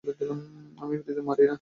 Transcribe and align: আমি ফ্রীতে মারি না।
আমি 0.77 0.95
ফ্রীতে 1.03 1.21
মারি 1.21 1.41
না। 1.41 1.49